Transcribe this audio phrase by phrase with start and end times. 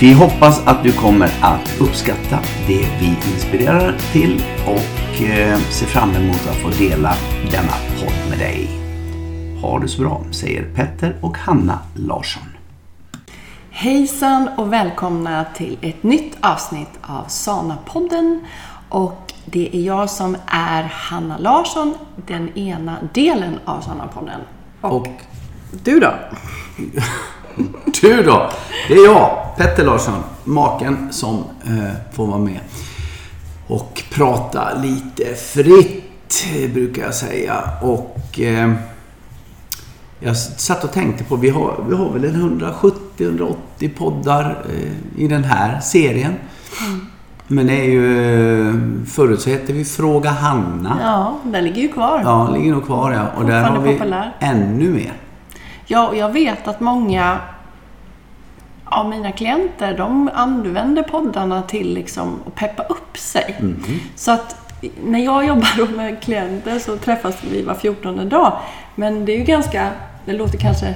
[0.00, 6.10] Vi hoppas att du kommer att uppskatta det vi inspirerar till och eh, ser fram
[6.10, 7.14] emot att få dela
[7.50, 8.68] denna podd med dig.
[9.62, 12.42] Ha det så bra, säger Petter och Hanna Larsson.
[13.70, 18.40] Hejsan och välkomna till ett nytt avsnitt av Sana-podden.
[18.88, 21.94] Och det är jag som är Hanna Larsson,
[22.26, 24.40] den ena delen av Sana-podden.
[24.80, 25.08] Och, och
[25.84, 26.14] du då?
[28.00, 28.50] Du då?
[28.88, 32.60] Det är jag, Petter Larsson, maken som eh, får vara med
[33.66, 37.54] och prata lite fritt, brukar jag säga.
[37.82, 38.72] Och eh,
[40.20, 43.54] jag satt och tänkte på, vi har, vi har väl en 170-180
[43.98, 46.34] poddar eh, i den här serien.
[46.86, 47.06] Mm.
[47.46, 50.98] Men det är ju, förutsätter vi Fråga Hanna.
[51.02, 52.20] Ja, den ligger ju kvar.
[52.24, 53.26] Ja, den ligger nog kvar ja.
[53.36, 54.36] Och där har vi populär.
[54.40, 55.12] ännu mer.
[55.92, 57.38] Ja, och jag vet att många
[58.84, 63.56] av mina klienter, de använder poddarna till liksom att peppa upp sig.
[63.58, 63.82] Mm.
[64.16, 64.56] Så att
[65.04, 68.52] när jag jobbar med klienter så träffas vi var 14 dag.
[68.94, 69.90] Men det är ju ganska,
[70.24, 70.94] det låter kanske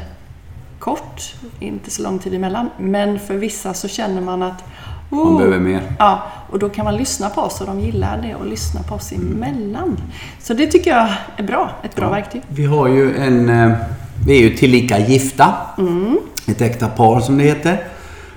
[0.78, 2.70] kort, inte så lång tid emellan.
[2.78, 4.64] Men för vissa så känner man att
[5.10, 5.24] Oh.
[5.24, 5.82] Man behöver mer.
[5.98, 8.94] Ja, och då kan man lyssna på oss och de gillar det och lyssna på
[8.94, 9.96] oss emellan.
[10.40, 11.70] Så det tycker jag är bra.
[11.82, 12.10] Ett bra ja.
[12.10, 12.42] verktyg.
[12.48, 13.74] Vi har ju en...
[14.26, 15.54] Vi är ju tillika gifta.
[15.78, 16.18] Mm.
[16.46, 17.78] Ett äkta par som det heter.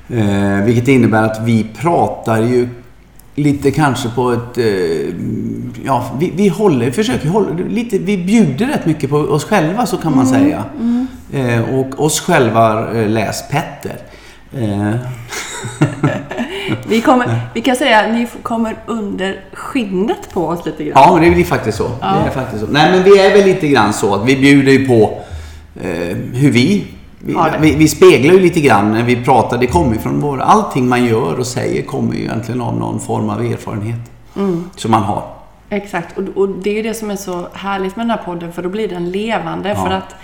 [0.09, 2.69] Eh, vilket innebär att vi pratar ju
[3.35, 4.57] lite kanske på ett...
[4.57, 4.65] Eh,
[5.85, 7.97] ja, vi, vi håller, försöker hålla lite...
[7.97, 10.39] Vi bjuder rätt mycket på oss själva så kan man mm.
[10.39, 10.63] säga.
[10.79, 11.07] Mm.
[11.33, 13.97] Eh, och oss själva eh, läs Petter.
[14.53, 14.95] Eh.
[16.87, 20.93] vi, kommer, vi kan säga att ni kommer under skinnet på oss lite grann.
[20.95, 21.91] Ja, det blir faktiskt så.
[22.01, 22.07] Ja.
[22.07, 22.71] Det är faktiskt så.
[22.71, 25.21] Nej, men vi är väl lite grann så att vi bjuder ju på
[26.33, 26.87] hur vi
[27.19, 29.57] vi, ja, vi, vi, speglar ju lite grann när vi pratar.
[29.57, 30.39] Det kommer ju från vår...
[30.39, 34.11] Allting man gör och säger kommer ju egentligen av någon form av erfarenhet.
[34.35, 34.69] Mm.
[34.75, 35.23] Som man har.
[35.69, 36.17] Exakt.
[36.17, 38.53] Och, och, det är ju det som är så härligt med den här podden.
[38.53, 39.69] För då blir den levande.
[39.69, 39.75] Ja.
[39.75, 40.15] För att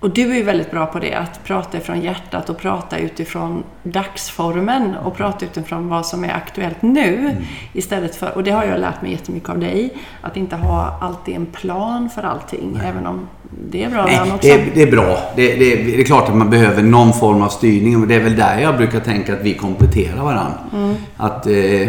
[0.00, 3.62] och du är ju väldigt bra på det, att prata ifrån hjärtat och prata utifrån
[3.82, 7.16] dagsformen och prata utifrån vad som är aktuellt nu.
[7.16, 7.42] Mm.
[7.72, 11.34] Istället för, och det har jag lärt mig jättemycket av dig, att inte ha alltid
[11.36, 12.72] en plan för allting.
[12.72, 12.88] Nej.
[12.88, 13.28] Även om
[13.70, 14.38] det är bra Nej, också.
[14.40, 15.18] Det är, det är bra.
[15.36, 18.20] Det, det, det, är klart att man behöver någon form av styrning och det är
[18.20, 20.58] väl där jag brukar tänka att vi kompletterar varandra.
[20.74, 20.94] Mm.
[21.16, 21.88] Att, eh,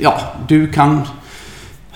[0.00, 0.18] ja,
[0.48, 1.02] du kan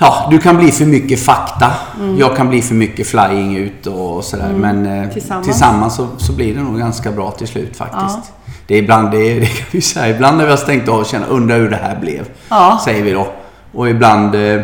[0.02, 1.70] Ja, du kan bli för mycket fakta.
[2.00, 2.18] Mm.
[2.18, 4.50] Jag kan bli för mycket flying ut och sådär.
[4.50, 4.60] Mm.
[4.60, 8.18] Men eh, tillsammans, tillsammans så, så, blir det nog ganska bra till slut faktiskt.
[8.44, 8.52] Ja.
[8.66, 11.06] Det är ibland, det, det kan vi säga, ibland när vi har stängt av och
[11.06, 12.28] känner, undrar hur det här blev.
[12.48, 12.80] Ja.
[12.84, 13.28] Säger vi då.
[13.72, 14.60] Och ibland eh,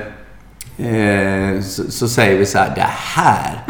[0.79, 3.63] eh, så, så, säger vi så här, det här.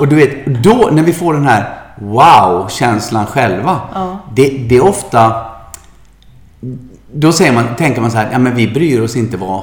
[0.00, 3.80] Och du vet, då när vi får den här wow-känslan själva.
[3.94, 4.18] Ja.
[4.34, 5.34] Det, det är ofta...
[7.14, 9.62] Då säger man, tänker man så här, ja men vi bryr oss inte vad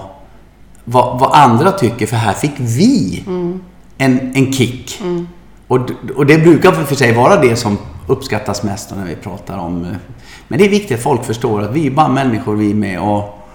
[0.91, 3.61] vad, vad andra tycker, för här fick vi mm.
[3.97, 5.01] en, en kick.
[5.01, 5.27] Mm.
[5.67, 5.79] Och,
[6.15, 7.77] och det brukar för sig vara det som
[8.07, 9.85] uppskattas mest när vi pratar om...
[9.85, 9.91] Eh,
[10.47, 13.01] men det är viktigt att folk förstår att vi är bara människor vi är med
[13.01, 13.47] och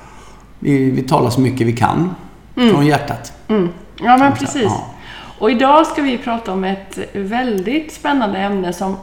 [0.59, 2.15] vi, vi talar så mycket vi kan
[2.57, 2.75] mm.
[2.75, 3.33] från hjärtat.
[3.49, 3.69] Mm.
[4.01, 4.63] Ja, men precis.
[4.63, 4.87] Ja.
[5.39, 8.97] Och idag ska vi prata om ett väldigt spännande ämne som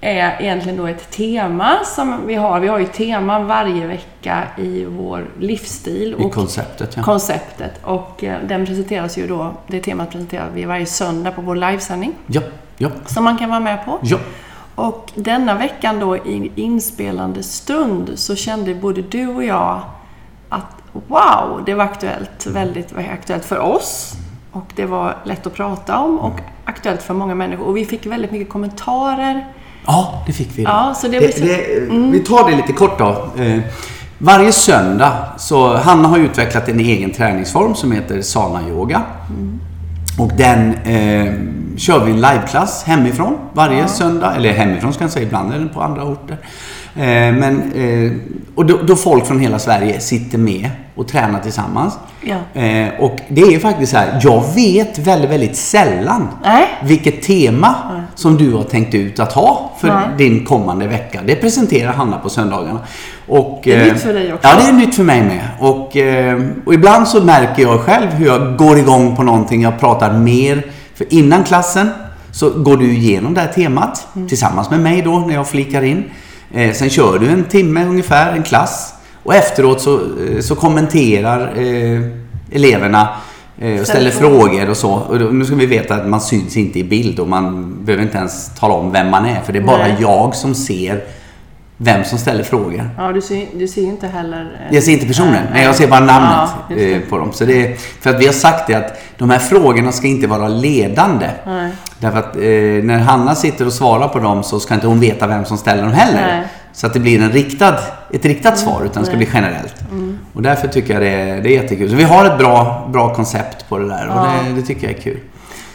[0.00, 2.60] är egentligen då ett tema som vi har.
[2.60, 6.16] Vi har ju teman varje vecka i vår livsstil.
[6.18, 7.02] I konceptet, ja.
[7.02, 7.80] Konceptet.
[7.82, 12.14] Och eh, den presenteras ju då, det temat presenterar vi varje söndag på vår livesändning.
[12.26, 12.40] Ja,
[12.76, 12.90] ja.
[13.06, 13.98] Som man kan vara med på.
[14.02, 14.18] Ja.
[14.74, 19.80] Och denna veckan då i inspelande stund så kände både du och jag
[20.48, 22.46] att wow, det var aktuellt.
[22.46, 24.12] Väldigt aktuellt för oss.
[24.52, 26.44] Och det var lätt att prata om och mm.
[26.64, 27.66] aktuellt för många människor.
[27.66, 29.46] Och vi fick väldigt mycket kommentarer
[29.86, 30.62] Ja, det fick vi.
[30.62, 32.10] Ja, så det det, det, mm.
[32.10, 33.42] Vi tar det lite kort då.
[33.42, 33.60] Eh,
[34.22, 39.02] Varje söndag så Hanna har utvecklat en egen träningsform som heter Sana Yoga.
[40.18, 41.34] Och den eh,
[41.76, 44.34] kör vi en liveklass hemifrån varje söndag.
[44.36, 46.38] Eller hemifrån ska jag säga, ibland är den på andra orter.
[46.94, 47.02] Eh,
[47.34, 48.12] men, eh,
[48.54, 51.98] och då, då folk från hela Sverige sitter med och tränar tillsammans.
[52.22, 52.60] Ja.
[52.60, 56.68] Eh, och det är faktiskt så här, jag vet väldigt, väldigt sällan Nej.
[56.82, 57.74] vilket tema
[58.14, 60.04] som du har tänkt ut att ha för Nej.
[60.18, 61.20] din kommande vecka.
[61.26, 62.78] Det presenterar Hanna på söndagarna.
[63.28, 64.48] Och, Det är nytt för dig också.
[64.48, 65.48] Ja, det är nytt för mig med.
[65.58, 65.96] Och,
[66.66, 69.62] och ibland så märker jag själv hur jag går igång på någonting.
[69.62, 70.66] Jag pratar mer.
[70.94, 71.90] För innan klassen
[72.32, 74.28] så går du igenom det här temat Mm.
[74.28, 76.04] tillsammans med mig då när jag flikar in.
[76.54, 78.94] Eh, sen kör du en timme ungefär, en klass.
[79.22, 82.00] Och efteråt så, eh, så kommenterar eh,
[82.52, 83.08] eleverna
[83.60, 84.92] eh, och ställer frågor och så.
[84.92, 88.02] Och då, nu ska vi veta att man syns inte i bild och man behöver
[88.04, 89.40] inte ens tala om vem man är.
[89.40, 89.96] För det är bara Nej.
[90.00, 91.04] jag som ser
[91.76, 92.90] vem som ställer frågor.
[92.98, 94.40] Ja, du ser, du ser inte heller...
[94.68, 97.32] eh, Jag ser inte personen, nej, nej, jag ser bara namnet Ja, eh, på dem.
[97.32, 100.26] Så det är, för att vi har sagt det att de här frågorna ska inte
[100.26, 101.30] vara ledande.
[101.46, 101.70] Nej.
[102.00, 102.42] Därför att eh,
[102.84, 105.82] när Hanna sitter och svarar på dem så ska inte hon veta vem som ställer
[105.82, 106.26] dem heller.
[106.26, 106.46] Nej.
[106.72, 107.78] Så att det blir en riktad,
[108.12, 109.74] ett riktat svar utan det ska bli generellt.
[109.90, 110.18] Mm.
[110.32, 111.90] Och därför tycker jag det är, det är jättekul.
[111.90, 114.34] Så vi har ett bra, bra koncept på det där och Ja.
[114.48, 115.18] det, det tycker jag är kul.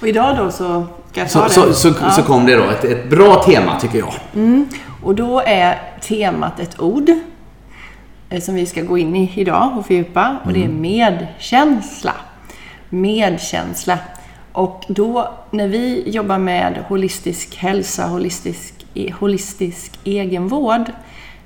[0.02, 0.86] Och idag då så
[1.28, 1.50] Så, det.
[1.50, 2.12] så, så, Ja.
[2.12, 4.14] så kom det då ett, ett bra tema tycker jag.
[5.04, 7.10] Och då är temat ett ord
[8.30, 10.38] eh, som vi ska gå in i idag och fördjupa.
[10.46, 12.14] Och det är medkänsla.
[12.90, 13.98] Medkänsla.
[14.56, 20.92] Och då när vi jobbar med holistisk hälsa, holistisk, e, holistisk egenvård,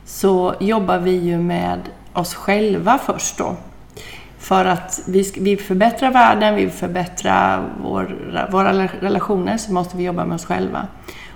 [0.06, 1.80] så jobbar vi ju med
[2.14, 3.56] oss själva först då.
[4.40, 8.16] För att vi, vi förbättrar världen, vi förbättrar vår,
[8.52, 10.88] våra relationer, så måste vi jobba med oss själva.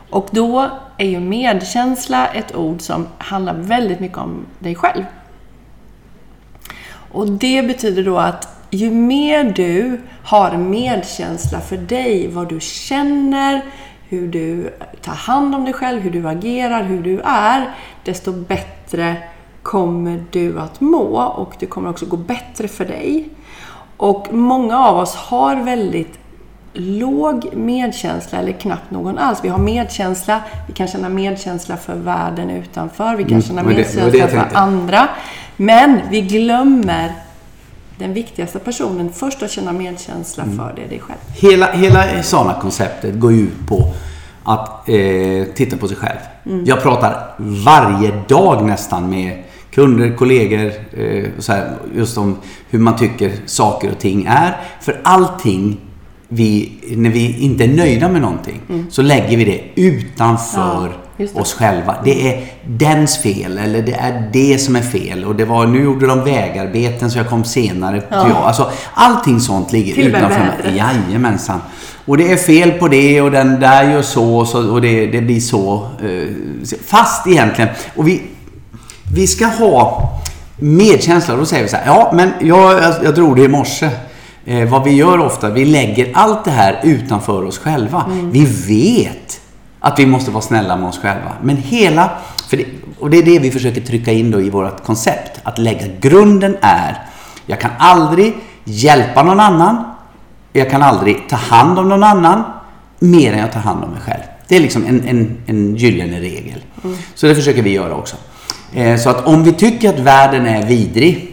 [0.09, 5.03] Och då är ju medkänsla ett ord som handlar väldigt mycket om dig själv.
[7.11, 13.61] Och det betyder då att ju mer du har medkänsla för dig, vad du känner,
[14.09, 17.69] hur du tar hand om dig själv, hur du agerar, hur du är,
[18.05, 19.15] desto bättre
[19.61, 23.29] kommer du att må och det kommer också gå bättre för dig.
[23.97, 26.19] Och många av oss har väldigt
[26.73, 29.39] låg medkänsla eller knappt någon alls.
[29.43, 33.75] Vi har medkänsla, vi kan känna medkänsla för världen utanför, vi kan känna det- det
[34.01, 35.07] var det medkänsla för andra.
[35.57, 37.11] Men vi glömmer
[38.03, 40.57] den viktigaste personen först att känna medkänsla Mm.
[40.57, 41.19] för det dig själv.
[41.33, 43.93] Hela, hela Sana-konceptet går ut på
[44.43, 46.19] att eh, titta på sig själv.
[46.45, 46.65] Mm.
[46.65, 52.37] Jag pratar varje dag nästan med kunder, kollegor, eh, och så här, just om
[52.69, 54.57] hur man tycker saker och ting är.
[54.81, 55.79] För allting,
[56.33, 61.27] vi, när vi inte är nöjda med någonting, så lägger vi det utanför Mm.
[61.27, 61.41] Ja, det.
[61.41, 61.95] oss själva.
[62.03, 65.25] Det är dens fel eller det är det som är fel.
[65.25, 68.03] Och det var, nu gjorde de vägarbeten så jag kom senare.
[68.09, 68.27] Ja.
[68.29, 68.37] jag.
[68.37, 70.77] Alltså, allting sånt ligger Till utanför mig.
[70.77, 71.61] Jajamensan.
[72.05, 75.07] Och det är fel på det och den där gör så och, så, och det,
[75.07, 75.87] det blir så.
[76.03, 77.69] Eh, fast egentligen.
[77.95, 78.21] Och vi,
[79.15, 80.09] vi ska ha
[80.59, 81.35] medkänsla.
[81.35, 81.85] Då säger vi så här.
[81.85, 83.89] Ja, men jag, jag, jag drog det i morse.
[84.45, 88.05] Eh, vad vi gör ofta, vi lägger allt det här utanför oss själva.
[88.31, 89.41] Vi vet
[89.79, 91.31] att vi måste vara snälla med oss själva.
[91.41, 92.09] Men hela,
[92.49, 92.65] det,
[92.99, 95.39] och det är det vi försöker trycka in då i vårt koncept.
[95.43, 97.01] Att lägga grunden är,
[97.45, 99.83] jag kan aldrig hjälpa någon annan.
[100.53, 102.43] Jag kan aldrig ta hand om någon annan
[102.99, 104.21] mer än jag tar hand om mig själv.
[104.47, 106.63] Det är liksom en, en, en gyllene regel.
[107.15, 108.15] Så det försöker vi göra också.
[108.73, 111.32] Eh, så att om vi tycker att världen är vidrig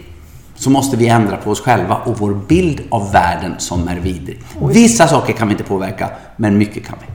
[0.61, 4.39] så måste vi ändra på oss själva och vår bild av världen som är vidrig.
[4.73, 7.05] Vissa saker kan vi inte påverka, men mycket kan vi.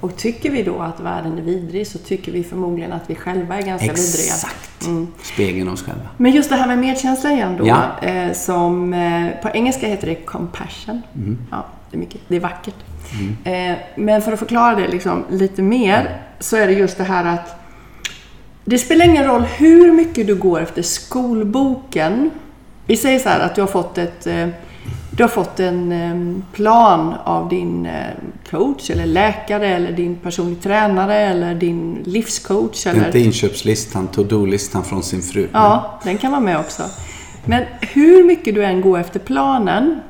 [0.00, 3.58] Och tycker vi då att världen är vidrig så tycker vi förmodligen att vi själva
[3.58, 4.34] är ganska vidriga.
[4.34, 4.88] Exakt.
[5.34, 6.08] Spegeln av oss själva.
[6.16, 8.08] Men just det här med medkänsla igen då, Ja.
[8.08, 11.02] eh, som eh, på engelska heter det compassion.
[11.14, 11.38] Mm.
[11.50, 12.74] Ja, det är, mycket, det är vackert.
[13.44, 17.24] Eh, men för att förklara det liksom lite mer så är det just det här
[17.24, 17.56] att
[18.64, 22.30] det spelar ingen roll hur mycket du går efter skolboken.
[22.90, 24.48] Vi säger så här att du har fått ett eh,
[25.10, 28.06] du har fått en eh, plan av din eh,
[28.50, 32.86] coach eller läkare eller din personlig tränare eller din livscoach.
[32.86, 33.06] Eller...
[33.06, 35.48] Inte inköpslistan, to-do-listan från sin fru.
[35.52, 36.82] Ja, den kan vara med också.
[37.44, 40.00] Men hur mycket du än går efter planen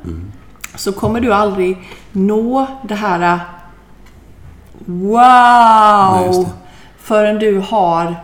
[0.75, 1.79] så kommer du aldrig
[2.13, 3.41] nå det här
[4.85, 6.45] Nej, just Wow!
[6.45, 6.51] det.
[6.99, 8.15] Förrän du har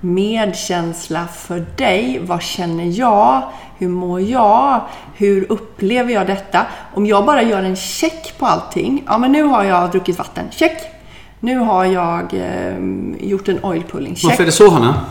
[0.00, 2.20] medkänsla för dig.
[2.22, 3.42] Vad känner jag?
[3.78, 4.80] Hur mår jag?
[5.14, 6.66] Hur upplever jag detta?
[6.94, 9.02] Om jag bara gör en check på allting.
[9.06, 10.44] Ja, men nu har jag druckit vatten.
[10.50, 10.76] Check!
[11.40, 12.76] Nu har jag eh,
[13.20, 14.16] gjort en oil pulling.
[14.16, 14.30] Check!
[14.30, 15.04] Varför är det så Hanna?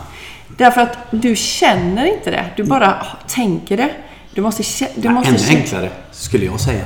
[0.56, 2.44] Därför att du känner inte det.
[2.56, 2.94] Du bara
[3.26, 3.90] tänker det.
[4.34, 6.84] Du måste, du måste Ännu enklare, skulle jag säga.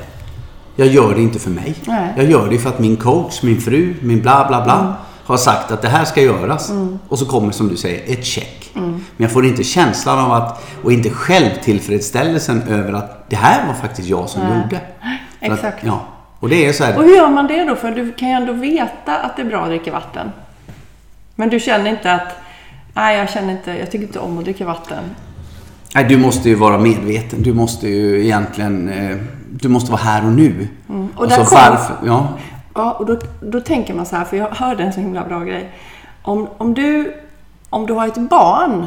[0.76, 1.74] Jag gör det inte för mig.
[1.84, 2.12] Nej.
[2.16, 4.92] Jag gör det för att min coach, min fru, min bla bla bla Mm.
[5.24, 6.72] Har sagt att det här ska göras.
[7.08, 8.70] Och så kommer, som du säger, ett check.
[8.76, 8.90] Mm.
[8.92, 13.74] Men jag får inte känslan av att, och inte självtillfredsställelsen över att det här var
[13.74, 14.60] faktiskt jag som Nej.
[14.62, 14.80] gjorde.
[15.40, 15.84] För att- Exakt.
[15.86, 16.00] ja.
[16.40, 17.76] Och det är så här, Och hur gör man det då?
[17.76, 20.30] För du kan ju ändå veta att det är bra att dricka vatten.
[21.34, 22.32] Men du känner inte att,
[22.94, 25.04] nej jag känner inte, jag tycker inte om att dricka vatten.
[25.94, 27.42] nej, du måste ju vara medveten.
[27.42, 29.16] Du måste ju egentligen, eh,
[29.50, 30.68] du måste vara här och nu.
[30.88, 31.08] Mm.
[31.16, 32.28] Och Alltså kom- varför, ja.
[32.74, 35.40] Ja, och då, då tänker man så här, för jag hörde en så himla bra
[35.40, 35.72] grej.
[36.22, 37.14] Om, om, du,
[37.70, 38.86] om du har ett barn,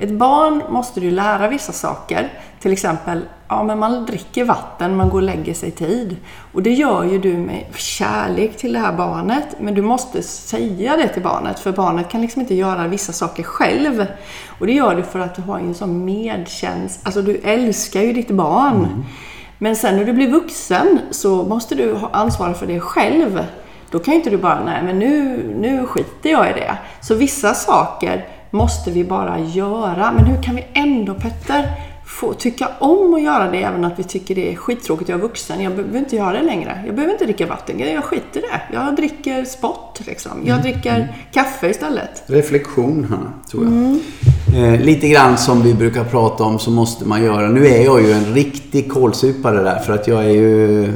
[0.00, 2.32] ett barn måste du lära vissa saker.
[2.60, 6.16] Till exempel, ja men man dricker vatten, man går och lägger sig tid.
[6.52, 9.46] Och det gör ju du med kärlek till det här barnet.
[9.60, 13.42] Men du måste säga det till barnet, för barnet kan liksom inte göra vissa saker
[13.42, 14.06] själv.
[14.58, 18.12] Och det gör du för att du har en sån medkänsla, alltså du älskar ju
[18.12, 19.04] ditt barn.
[19.58, 23.46] Men sen när du blir vuxen så måste du ha ansvar för det själv.
[23.90, 26.76] Då kan ju inte du bara, nej men nu, nu skiter jag i det.
[27.00, 30.12] Så vissa saker måste vi bara göra.
[30.12, 31.70] Men hur kan vi ändå, Petter,
[32.14, 35.22] få tycka om att göra det även att vi tycker det är skittråkigt jag är
[35.22, 35.62] vuxen.
[35.62, 36.82] Jag behöver inte göra det längre.
[36.86, 37.78] Jag behöver inte dricka vatten.
[37.78, 38.60] Jag skiter i det.
[38.72, 40.30] Jag dricker spott liksom.
[40.44, 42.22] Jag dricker kaffe istället.
[42.26, 43.72] Reflektion, Hanna, tror jag.
[43.72, 44.00] Mm.
[44.74, 47.48] Eh, lite grann som vi brukar prata om så måste man göra.
[47.48, 50.92] Nu är jag ju en riktig kålsupare där för att jag är ju...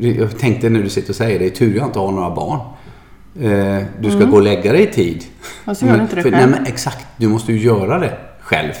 [0.00, 2.60] Jag tänkte när du sitter och säger det, är tur jag inte har några barn.
[3.40, 5.24] Eh, du ska gå och lägga dig i tid.
[5.64, 6.36] Och så gör du inte det själv.
[6.36, 8.72] Nej men exakt, du måste ju göra det själv.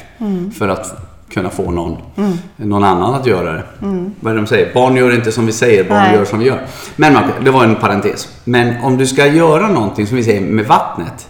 [0.58, 2.32] För att kunna få någon, Mm.
[2.56, 3.62] någon annan att göra det.
[4.20, 4.74] Vad är det de säger?
[4.74, 6.14] Barn gör inte som vi säger, barn Nej.
[6.14, 6.60] gör som vi gör.
[6.96, 8.28] Men man, det var en parentes.
[8.44, 11.28] Men om du ska göra någonting som vi säger med vattnet.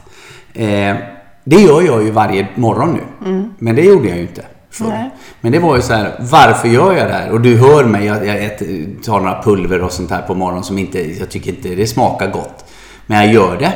[0.54, 0.96] Eh,
[1.44, 3.44] det gör jag ju varje morgon nu.
[3.58, 4.84] Men det gjorde jag ju inte förr.
[4.86, 5.10] Mm.
[5.40, 7.30] Men det var ju så här, varför gör jag det här?
[7.30, 10.64] Och du hör mig, jag, jag äter, tar några pulver och sånt här på morgonen
[10.64, 12.64] som inte, jag tycker inte det smakar gott.
[13.06, 13.72] Men jag gör det.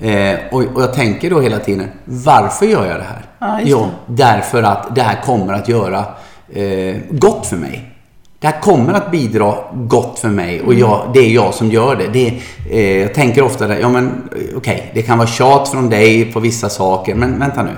[0.00, 3.60] Eh, och, och jag tänker då hela tiden, varför gör jag det här?
[3.60, 6.04] Just jo, därför att det här kommer att göra
[6.52, 7.94] eh, gott för mig.
[8.40, 11.96] Det här kommer att bidra gott för mig och jag, det är jag som gör
[11.96, 12.08] det.
[12.08, 12.40] det
[12.70, 16.32] eh, jag tänker ofta, där, ja men eh, okej, det kan vara tjat från dig
[16.32, 17.76] på vissa saker, men vänta nu.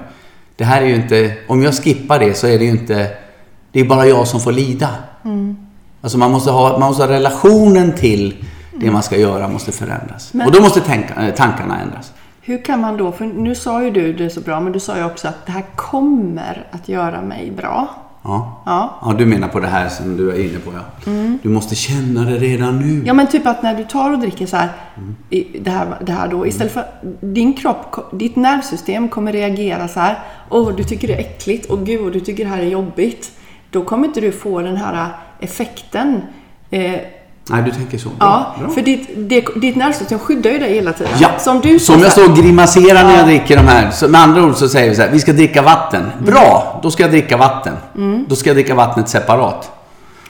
[0.56, 3.08] Det här är ju inte, om jag skippar det så är det ju inte,
[3.72, 4.88] det är bara jag som får lida.
[6.02, 8.44] Alltså man måste ha, man måste ha relationen till
[8.80, 10.34] det man ska göra måste förändras.
[10.34, 12.12] Men- och då måste tänka, eh, tankarna ändras.
[12.42, 14.96] Hur kan man då, för nu sa ju du det så bra, men du sa
[14.96, 17.88] ju också att det här kommer att göra mig bra.
[18.22, 18.62] Ja.
[18.66, 18.98] Ja.
[19.02, 21.10] Ja, du menar på det här som du är inne på ja.
[21.42, 23.02] Du måste känna det redan nu.
[23.06, 24.68] Ja men typ att när du tar och dricker så här,
[25.30, 26.84] i- det här, det här då, istället för
[27.20, 30.18] din kropp, ditt nervsystem kommer reagera så här.
[30.48, 31.66] Åh, du tycker det är äckligt.
[31.70, 33.30] Och gud, du tycker det här är jobbigt.
[33.70, 35.08] Då kommer inte du få den här
[35.40, 36.22] effekten.
[36.70, 36.94] Eh,
[37.50, 38.08] Nej, du tänker så.
[38.08, 38.16] Bra.
[38.20, 38.68] ja, Bra.
[38.74, 41.12] för ditt, det, ditt nervsystem skyddar ju dig hela tiden.
[41.20, 43.24] Ja, Så om du som jag står och grimaserar när jag Ja.
[43.26, 43.90] dricker de här.
[43.90, 46.10] Så med andra ord så säger vi så här, vi ska dricka vatten.
[46.26, 47.72] Bra, då ska jag dricka vatten.
[47.96, 48.24] Mm.
[48.28, 49.70] Då ska jag dricka vattnet separat.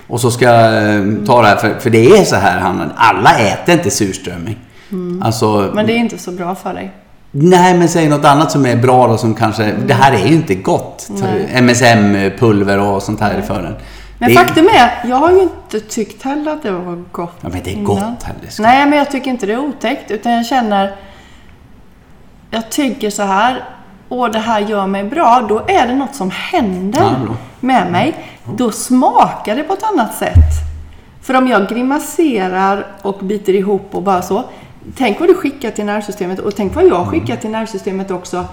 [0.09, 2.91] Och så ska jag eh, ta det här, för, för det är så här Hanna,
[2.97, 4.57] alla äter inte surströmming.
[5.23, 5.71] Alltså, Mm.
[5.75, 6.93] Men det är inte så bra för dig.
[7.31, 10.35] nej men säg något annat som är bra då som kanske, det här är ju
[10.35, 11.09] inte gott.
[11.55, 13.75] MSM-pulver och sånt här för den.
[14.21, 17.63] Men faktum är, jag har ju inte tyckt heller att det var gott Ja, men
[17.65, 17.85] det är innan.
[17.85, 18.61] gott heller.
[18.61, 20.11] Nej, men jag tycker inte det är otäckt.
[20.11, 20.97] Utan jag känner...
[22.51, 23.65] Jag tycker så här.
[24.09, 25.47] Åh, det här gör mig bra.
[25.49, 28.15] Då är det något som händer Ja, med mig.
[28.57, 30.35] Då smakar det på ett annat sätt.
[31.23, 34.45] För om jag grimaserar och biter ihop och bara så.
[34.97, 38.45] Tänk vad du skickar till nervsystemet och tänk vad jag skickar till nervsystemet också.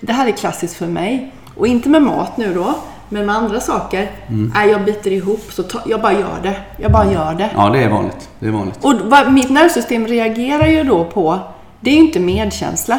[0.00, 1.32] Det här är klassiskt för mig.
[1.56, 2.74] Och inte med mat nu då,
[3.12, 4.10] men med andra saker.
[4.54, 6.56] Nej, jag biter ihop, så ta, jag bara gör det.
[6.76, 7.50] Jag bara gör det.
[7.56, 8.28] Ja, det är vanligt.
[8.38, 8.78] Det är vanligt.
[8.84, 11.38] Och vad mitt nervsystem reagerar ju då på,
[11.80, 12.98] det är ju inte medkänsla.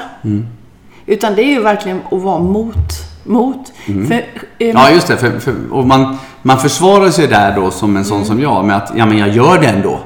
[1.05, 2.75] Utan det är ju verkligen att vara mot.
[3.23, 3.71] mot.
[3.85, 4.23] För, eh,
[4.69, 5.17] Ja, just det.
[5.17, 8.75] För, för, och man, man försvarar sig där då som en sån som jag med
[8.77, 9.99] att ja, men jag gör det ändå.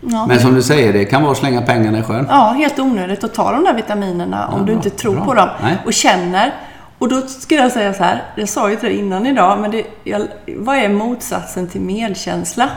[0.00, 0.26] ja.
[0.28, 2.26] Men som du säger, det kan vara att slänga pengarna i sjön.
[2.30, 5.24] Ja, helt onödigt att ta de där vitaminerna om Ja, du bra, inte tror bra.
[5.24, 5.48] på dem.
[5.62, 5.76] Nej.
[5.86, 6.54] Och känner.
[6.98, 9.70] Och då skulle jag säga så här, jag sa ju till dig innan idag, men
[9.70, 12.68] det, jag, vad är motsatsen till medkänsla?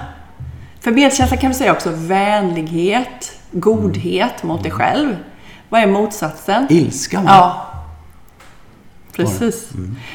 [0.79, 5.15] För medkänsla kan vi säga också vänlighet, godhet mot dig själv.
[5.69, 6.67] Vad är motsatsen?
[6.69, 7.24] Ilska.
[7.25, 7.66] Ja.
[9.17, 9.69] Precis.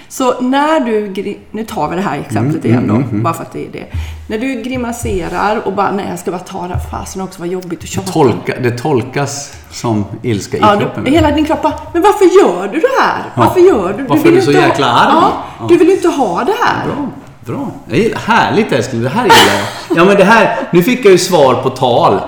[0.09, 3.67] Så när du, nu tar vi det här exemplet igen då, bara för att det
[3.67, 3.85] är det.
[4.27, 7.49] När du grimaserar och bara, nej jag ska bara ta det, här, fasen också vad
[7.49, 8.13] jobbigt att tjata.
[8.13, 11.05] Tolka, det tolkas som ilska i Ja, kroppen.
[11.05, 13.23] du, hela din kropp bara, men varför gör du det här?
[13.37, 15.11] Varför gör du Varför vill är du så jäkla arg?
[15.13, 15.67] Ja, Ja.
[15.69, 16.87] Du vill inte ha det här.
[16.87, 17.09] Bra.
[17.45, 17.71] Bra.
[18.17, 19.99] Härligt älskling, det här gillar jag.
[19.99, 22.21] Ja men det här, nu fick jag ju svar på tal.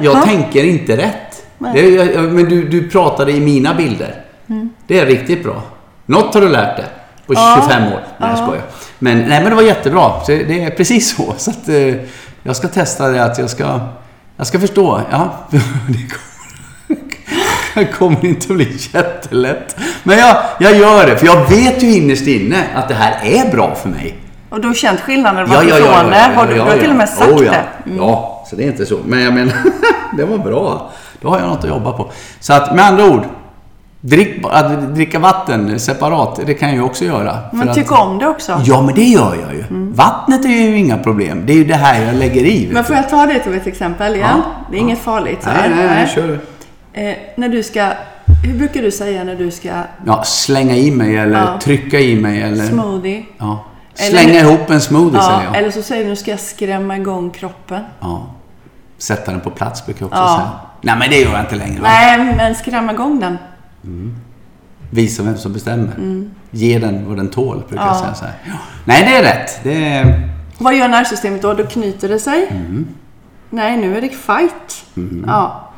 [0.00, 1.44] Jag tänker inte rätt.
[1.58, 4.14] Det, men du, du pratade i mina bilder.
[4.86, 5.62] Det är riktigt bra.
[6.12, 6.86] Något har du lärt dig
[7.26, 8.00] på 25 år.
[8.18, 8.62] Nej jag skojar.
[8.98, 10.20] Men, nej, men det var jättebra.
[10.20, 11.34] Så det är precis så.
[11.36, 11.94] Så att, eh,
[12.42, 13.80] jag ska testa det att jag ska,
[14.36, 15.00] jag ska förstå.
[15.10, 15.58] Ja, det
[16.08, 17.02] kommer,
[17.74, 19.76] det kommer inte att bli jättelätt.
[20.02, 23.50] Men jag, jag gör det, för jag vet ju innerst inne att det här är
[23.50, 24.16] bra för mig.
[24.50, 26.32] Och du har känt skillnaden varifrån det?
[26.34, 27.52] Har du, du har till och med sagt oh, ja.
[27.52, 27.90] det.
[27.90, 27.98] Mm.
[27.98, 28.98] Ja, så det är inte så.
[29.04, 29.54] Men jag menar,
[30.16, 30.90] det var bra.
[31.20, 32.10] Då har jag något att jobba på.
[32.40, 33.22] Så att med andra ord,
[34.04, 37.38] drick, att dricka vatten separat, det kan jag ju också göra.
[37.52, 38.60] Men tyck att, om det också.
[38.64, 39.64] Ja, men det gör jag ju.
[39.94, 41.42] Vattnet är ju inga problem.
[41.46, 42.68] Det är ju det här jag lägger i.
[42.72, 44.28] Men får jag ta det till ett exempel igen?
[44.32, 45.42] Ja, Det är inget farligt.
[45.42, 46.38] så Nej, nej, nej, kör.
[46.92, 47.88] Eh, när du ska...
[48.46, 49.68] Hur brukar du säga när du ska...
[50.06, 51.58] Ja, slänga i mig eller Ja.
[51.62, 52.64] trycka i mig eller...
[52.64, 53.24] Smoothie?
[53.38, 53.64] Ja.
[53.98, 55.56] Eller- Slänga ihop en smoothie Ja, säger jag.
[55.56, 57.82] eller så säger du nu ska jag skrämma igång kroppen.
[58.00, 58.26] Ja.
[58.98, 60.36] Sätta den på plats brukar jag också Ja.
[60.36, 60.50] säga.
[60.80, 61.80] Nej, men det gör jag inte längre.
[61.82, 61.88] va?
[61.88, 63.38] Nej, men skrämma igång den.
[64.90, 66.24] Visa vem som bestämmer.
[66.50, 67.96] Ge den vad den tål, brukar jag Mm.
[67.96, 68.00] Ja.
[68.02, 68.34] säga så här.
[68.46, 68.52] Ja.
[68.84, 69.60] Nej, det är rätt.
[69.62, 70.28] Det är...
[70.58, 71.54] Vad gör nervsystemet då?
[71.54, 72.46] Då knyter det sig.
[72.50, 72.86] Mm.
[73.50, 74.84] Nej, nu är det fight.
[75.26, 75.71] Ja.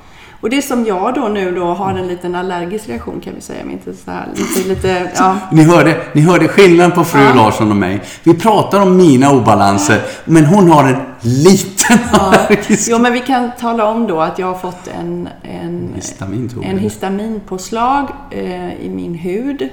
[0.44, 3.64] Och det som jag då nu då har en liten allergisk reaktion kan vi säga.
[3.64, 5.36] Men inte så här, lite, lite, ja.
[5.52, 7.34] Ni hörde, ni hörde skillnaden på fru Ja.
[7.34, 8.00] Larsson och mig.
[8.22, 12.88] Vi pratar om mina obalanser, men hon har en liten allergisk...
[12.90, 16.78] Jo, men vi kan tala om då att jag har fått en, en, Histamin, en
[16.78, 19.68] histaminpåslag eh, i min hud.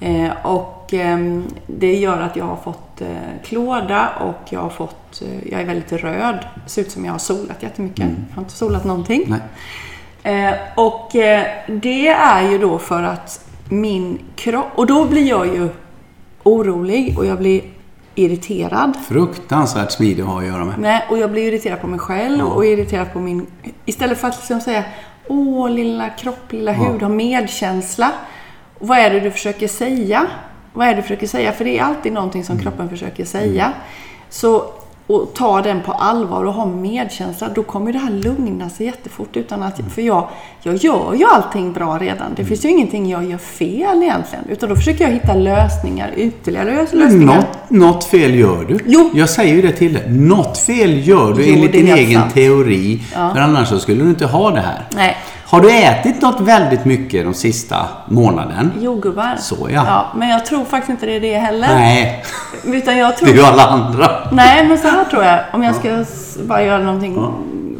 [0.00, 3.08] Eh, och ehm, det gör att jag har fått eh,
[3.44, 6.38] klåda och jag har fått, eh, jag är väldigt röd.
[6.64, 8.06] Det ser ut som jag har solat jättemycket.
[8.28, 9.24] Jag har inte solat någonting.
[9.26, 9.40] Nej.
[10.24, 15.46] Eh, och eh, det är ju då för att min kropp, och då blir jag
[15.46, 15.68] ju
[16.42, 17.62] orolig och jag blir
[18.14, 18.96] irriterad.
[19.08, 20.78] Fruktansvärt smidig att ha att göra med.
[20.78, 23.46] Nej, och jag blir irriterad på mig själv och irriterad på min...
[23.84, 24.84] Istället för att liksom säga
[25.28, 28.12] Åh, lilla kropp, lilla hud, ha medkänsla.
[28.78, 30.26] Vad är det du försöker säga?
[30.72, 31.52] Vad är det du försöker säga?
[31.52, 33.72] För det är alltid någonting som kroppen försöker säga.
[34.28, 34.72] Så,
[35.06, 39.36] och ta den på allvar och ha medkänsla, då kommer det här lugna sig jättefort.
[39.36, 40.28] Utan att, för jag,
[40.62, 42.26] jag gör ju allting bra redan.
[42.36, 44.44] Det finns ju ingenting jag gör fel egentligen.
[44.48, 47.36] Utan då försöker jag hitta lösningar, ytterligare lös- lösningar.
[47.36, 48.78] Något, något fel gör du.
[48.86, 49.10] Jo.
[49.14, 50.10] Jag säger ju det till dig.
[50.10, 52.34] Något fel gör du Jo, enligt din egen sant.
[52.34, 53.00] teori.
[53.12, 54.82] För annars så skulle du inte ha det här.
[54.96, 55.16] Nej.
[55.54, 58.72] Har du ätit något väldigt mycket de sista månaden?
[58.80, 59.36] Jordgubbar.
[59.38, 60.06] Så, ja.
[60.16, 61.68] Men jag tror faktiskt inte det är det heller.
[61.68, 62.24] Nej,
[62.64, 63.28] Utan jag det tror...
[63.28, 64.10] är ju alla andra.
[64.32, 65.40] Nej, men så här tror jag.
[65.52, 67.34] Om jag ska s- bara göra någonting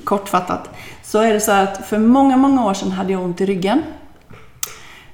[0.05, 0.69] kortfattat.
[1.05, 3.47] Så är det så här att för många, många år sedan hade jag ont i
[3.47, 3.83] ryggen.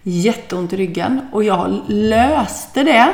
[0.03, 1.21] Jätteont i ryggen.
[1.33, 3.09] Och jag löste det.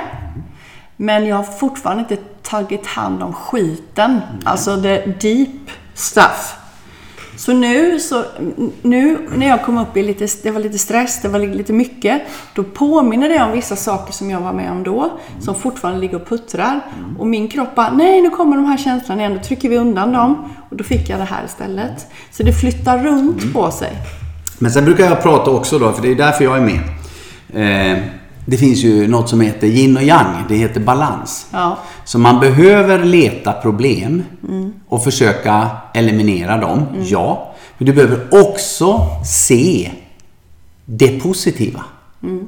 [0.97, 4.21] Men jag har fortfarande inte tagit hand om skiten.
[4.45, 6.55] Alltså the deep stuff.
[7.37, 8.25] Så nu, så
[8.83, 12.23] nu när jag kom upp i lite, det var lite stress, det var lite mycket.
[12.55, 15.19] Då påminner det om vissa saker som jag var med om då.
[15.41, 16.81] Som fortfarande ligger och puttrar.
[17.19, 19.35] Och min kropp bara, nej nu kommer de här känslorna igen.
[19.35, 20.53] Då trycker vi undan dem.
[20.71, 22.07] Och då fick jag det här istället.
[22.31, 23.93] Så det flyttar runt på sig.
[24.59, 26.81] Men sen brukar jag prata också då, för det är därför jag är med.
[27.93, 28.03] Eh,
[28.47, 30.45] det finns ju något som heter yin och yang.
[30.49, 31.47] Det heter balans.
[31.53, 31.79] Ja.
[32.05, 34.23] Så man behöver leta problem
[34.89, 37.55] och försöka eliminera dem, ja.
[37.79, 39.91] Men du behöver också se
[40.85, 41.85] det positiva.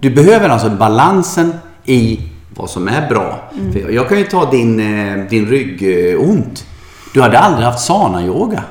[0.01, 1.53] Du behöver alltså balansen
[1.85, 2.21] i
[2.57, 3.39] vad som är bra.
[3.73, 6.67] För jag kan ju ta din, eh, din ryggont.
[7.15, 8.63] Du hade aldrig haft sana-yoga.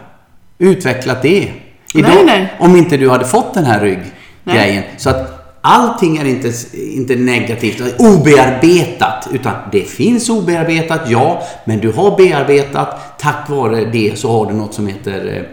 [0.57, 1.51] Utvecklat det.
[1.93, 2.53] Nej, nej.
[2.59, 4.83] Om inte du hade fått den här rygggrejen.
[4.97, 5.36] Så att
[5.67, 9.27] allting är inte, inte negativt, obearbetat.
[9.33, 11.41] Utan det finns obearbetat, ja.
[11.65, 13.19] Men du har bearbetat.
[13.19, 15.43] Tack vare det så har du något som heter eh,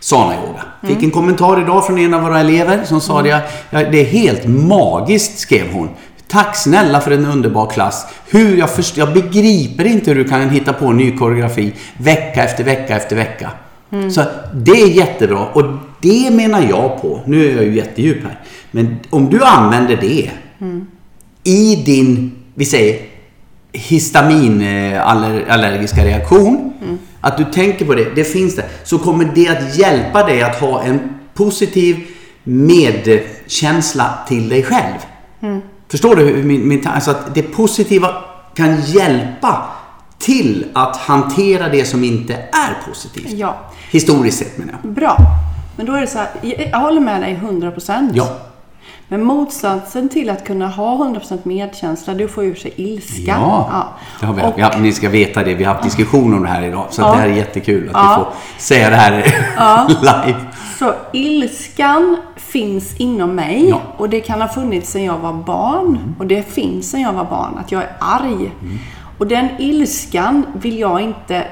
[0.00, 0.62] sana-yoga.
[0.82, 3.28] Fick en kommentar idag från en av våra elever som sa det.
[3.70, 5.88] Ja, det är helt magiskt, skrev hon.
[6.28, 8.06] Tack snälla för en underbar klass.
[8.26, 12.64] Hur jag, först, jag begriper inte hur du kan hitta på ny koreografi vecka efter
[12.64, 13.50] vecka efter vecka.
[14.10, 14.22] Så
[14.54, 15.62] det är jättebra och
[16.04, 18.40] det menar jag på, nu är jag ju jättedjup här,
[18.70, 20.30] men om du använder det
[21.44, 23.00] i din, vi säger
[23.72, 26.72] histaminallergiska reaktion,
[27.20, 30.60] att du tänker på det, det finns det, så kommer det att hjälpa dig att
[30.60, 31.00] ha en
[31.34, 31.96] positiv
[32.44, 34.98] medkänsla till dig själv.
[35.88, 36.86] Förstår du hur min, min?
[36.86, 38.14] Alltså att det positiva
[38.54, 39.62] kan hjälpa
[40.18, 43.30] till att hantera det som inte är positivt.
[43.30, 43.70] Ja.
[43.90, 44.92] Historiskt sett menar jag.
[44.92, 45.16] Bra.
[45.76, 48.10] Men då är det så här, jag- håller med dig 100%.
[48.14, 48.28] Ja.
[49.08, 53.22] Men motsatsen till att kunna ha 100% medkänsla, det är att få ur sig ilska.
[53.40, 53.88] Ja,
[54.20, 55.54] Det har vi, Och- vi har, ni ska veta det.
[55.54, 56.86] Vi har haft diskussion om det här idag.
[56.90, 57.12] Så Ja.
[57.12, 58.16] det här är jättekul att Ja.
[58.18, 59.12] vi får säga det här
[60.26, 60.38] live.
[60.78, 63.80] Så ilskan finns inom mig Ja.
[63.96, 66.14] och det kan ha funnits sedan jag var barn.
[66.18, 68.52] Och det finns sedan jag var barn, att jag är arg.
[69.18, 71.44] Och den ilskan vill jag inte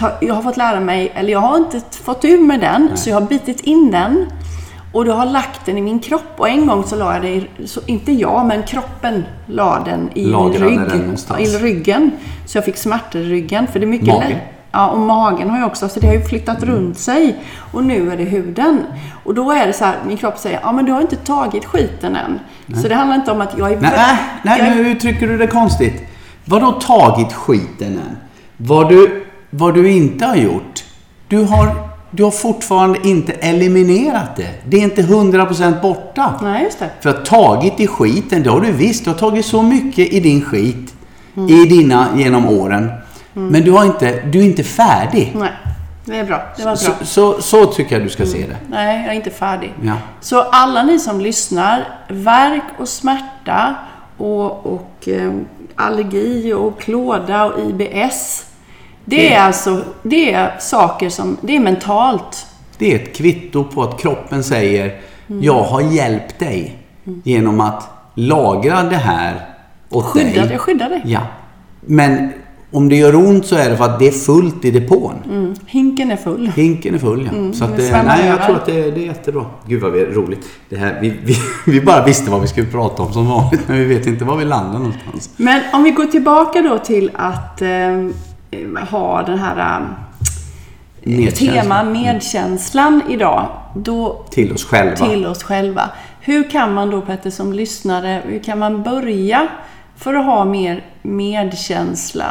[0.00, 3.10] ta, Jag har fått lära mig, eller jag har inte fått ur med den, så
[3.10, 4.26] jag har bitit in den.
[4.92, 7.80] Och du har lagt den i min kropp och en gång så la jag så
[7.86, 11.00] inte jag, men kroppen la den i Lagrade min den rygg.
[11.00, 11.40] någonstans.
[11.40, 12.10] I ryggen.
[12.46, 13.66] Så jag fick smärtor i ryggen.
[13.66, 14.38] För det är mycket Magen.
[14.72, 16.74] Ja, och magen har jag också, så det har ju flyttat Mm.
[16.74, 17.36] runt sig.
[17.72, 18.80] Och nu är det huden.
[19.24, 21.64] Och då är det så här, min kropp säger, ja men du har inte tagit
[21.64, 22.40] skiten än.
[22.82, 23.80] Så det handlar inte om att jag är...
[23.80, 26.02] Nej, nej, nej jag är- nu uttrycker du det konstigt.
[26.44, 28.16] Vadå tagit skiten än?
[28.56, 29.23] Vad du,
[29.56, 30.84] vad du inte har gjort,
[31.28, 31.74] du har,
[32.10, 34.50] du har fortfarande inte eliminerat det.
[34.68, 36.34] Det är inte 100% borta.
[36.42, 36.90] Nej, just det.
[37.00, 39.04] För att tagit i skiten, det har du visst.
[39.04, 40.90] Du har tagit så mycket i din skit
[41.36, 41.50] Mm.
[41.50, 42.90] i dina genom åren.
[43.32, 45.32] Men du, har inte, du är inte färdig.
[45.38, 45.50] Nej,
[46.04, 46.42] det är bra.
[46.56, 47.04] Det var Så, bra.
[47.06, 48.56] så, så tycker jag du ska se det.
[48.70, 49.72] Nej, jag är inte färdig.
[49.82, 49.92] Ja.
[50.20, 53.74] Så alla ni som lyssnar, värk och smärta
[54.16, 55.32] och, och eh,
[55.74, 58.44] allergi och klåda och IBS.
[59.04, 62.46] Det är alltså det är saker som, det är mentalt.
[62.78, 65.42] Det är ett kvitto på att kroppen säger Mm.
[65.42, 66.78] Jag har hjälpt dig
[67.22, 69.46] genom att lagra det här
[69.90, 70.52] åt Skydda, dig.
[70.52, 71.02] jag skyddar dig.
[71.04, 71.20] Ja.
[71.80, 72.32] Men
[72.70, 75.14] om det gör ont så är det för att det är fullt i depån.
[75.30, 75.54] Mm.
[75.66, 76.50] Hinken är full.
[76.56, 77.52] Hinken är full ja.
[77.52, 79.44] så att det nej, jag tror att det, det är jättebra.
[79.66, 80.48] Gud vad vi är roligt.
[80.68, 81.36] Det här, vi, vi,
[81.72, 84.36] vi bara visste vad vi skulle prata om som vanligt men vi vet inte var
[84.36, 85.30] vi landar någonstans.
[85.36, 87.68] Men om vi går tillbaka då till att eh,
[88.90, 89.86] ha den här eh,
[91.02, 91.52] Medkänsla.
[91.52, 93.46] tema medkänslan idag.
[93.74, 94.96] Då Till oss själva.
[94.96, 95.90] till oss själva.
[96.20, 99.48] Hur kan man då Petter som lyssnare, hur kan man börja
[99.96, 102.26] för att ha mer medkänsla?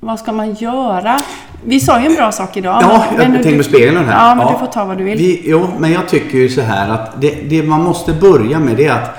[0.00, 1.20] Vad ska man göra?
[1.64, 2.78] Vi sa ju en bra sak idag.
[2.82, 4.28] Ja, men- jag men tänkte du- med spegeln här.
[4.28, 5.18] Ja, men du får ta vad du vill.
[5.18, 8.76] Vi, jo, men jag tycker ju så här att det, det man måste börja med
[8.76, 9.10] det är att,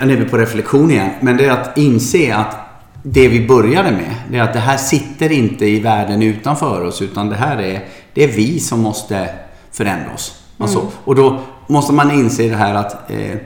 [0.00, 2.56] ja nu är vi på reflektion igen, men det är att inse att
[3.02, 7.02] det vi började med, det är att det här sitter inte i världen utanför oss
[7.02, 7.84] utan det här är,
[8.14, 9.28] det är vi som måste
[9.72, 10.42] förändra oss.
[10.58, 10.90] Alltså, Mm.
[11.04, 13.36] Och då måste man inse det här att eh,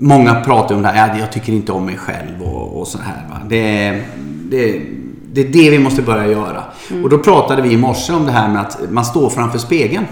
[0.00, 2.98] Många pratar om det här, ja, jag tycker inte om mig själv och, och så
[2.98, 3.22] här.
[3.30, 3.36] Va?
[3.48, 4.02] Det, är-
[4.50, 4.82] det,
[5.32, 6.62] det är det vi måste börja göra.
[7.02, 10.06] Och då pratade vi i morse om det här med att man står framför spegeln.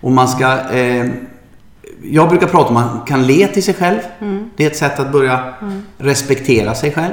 [0.00, 0.70] Och man ska...
[0.70, 1.06] Eh,
[2.10, 3.98] jag brukar prata om att man kan le till sig själv.
[4.56, 5.54] Det är ett sätt att börja
[5.98, 7.12] respektera sig själv.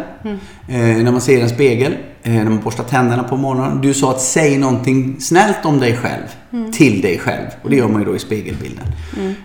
[0.67, 3.81] Eh, när man ser en spegel, eh, när man borstar tänderna på morgonen.
[3.81, 6.23] Du sa att säg någonting snällt om dig själv.
[6.73, 7.47] Till dig själv.
[7.63, 8.85] Och det gör man ju då i spegelbilden.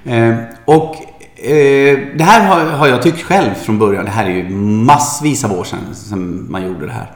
[0.05, 0.97] Eh, och
[1.45, 4.05] eh, det här har, har jag tyckt själv från början.
[4.05, 7.11] Det här är ju massvis av år sedan som man gjorde det här.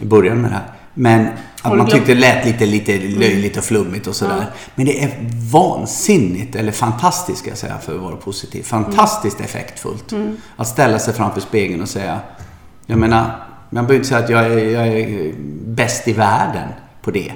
[0.00, 0.64] I början med det här.
[0.94, 1.28] Men
[1.62, 4.46] att man tyckte det lät lite, lite löjligt och flummigt och sådär.
[4.74, 5.10] Men det är
[5.52, 8.62] vansinnigt, eller fantastiskt ska jag säga för att vara positiv.
[8.62, 10.14] Fantastiskt effektfullt.
[10.56, 12.20] Att ställa sig framför spegeln och säga,
[12.86, 13.24] jag menar,
[13.70, 15.34] man behöver inte säga att jag är, jag är
[15.66, 16.68] bäst i världen
[17.02, 17.32] på det.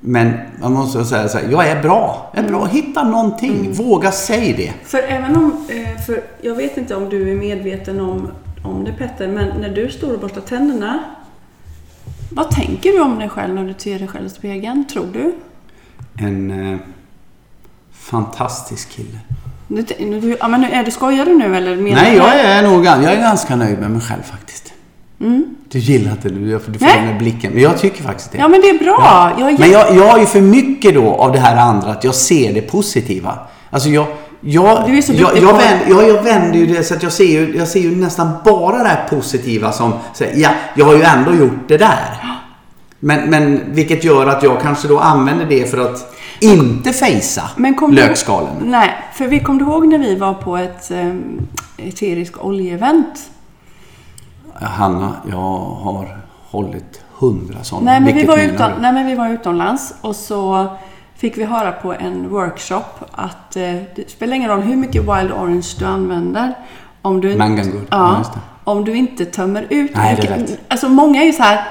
[0.00, 2.30] Men man måste säga så här, jag är bra.
[2.34, 2.66] Jag är bra.
[2.66, 3.72] Hitta någonting.
[3.72, 4.72] Våga säga det.
[4.84, 8.30] För även om, eh, för jag vet inte om du är medveten om,
[8.64, 10.98] om det Petter, men när du står och borstar tänderna.
[12.34, 15.34] Vad tänker du om dig själv när du ser dig själv i spegeln, tror du?
[16.24, 16.78] En eh,
[17.92, 19.18] fantastisk kille.
[19.68, 22.62] Du, du, ja, men nu, är du, skojar du nu eller menar Nej, jag är
[22.62, 24.72] nog jag är ganska nöjd med mig själv faktiskt.
[25.68, 26.96] Du gillar inte det, du du får Nej.
[26.96, 27.52] den här blicken.
[27.52, 28.38] Men jag tycker faktiskt det.
[28.38, 29.32] Ja, men det är bra.
[29.38, 32.04] Jag är Men jag, jag har ju för mycket då av det här andra, att
[32.04, 33.38] jag ser det positiva.
[33.70, 34.06] Alltså jag...
[34.44, 37.12] Jag, Du är så jag, jag, vänder, jag, jag vänder ju det så att jag
[37.12, 40.94] ser ju, jag ser ju nästan bara det här positiva som, så, ja, jag har
[40.94, 42.18] ju ändå gjort det där.
[43.00, 47.74] Men, men vilket gör att jag kanske då använder det för att inte fejsa Men
[47.74, 48.52] kom du- lökskalen.
[48.64, 53.18] Nej, för vi kommer du ihåg när vi var på ett um, eterisk oljeevent?
[54.54, 55.36] Hanna, jag
[55.82, 56.18] har
[56.50, 57.84] hållit hundra sådana.
[57.90, 58.82] Nej men, vi Vilket var menar utom, du?
[58.82, 60.66] nej, men vi var utomlands och så
[61.22, 65.32] fick vi höra på en workshop att eh, det spelar ingen roll hur mycket Wild
[65.32, 66.54] Orange du använder.
[67.02, 69.90] Om du, Mangangood, ja, ja, om du inte tömmer ut.
[69.94, 70.60] Nej, det är mycket- rätt.
[70.68, 71.64] Alltså många är ju så här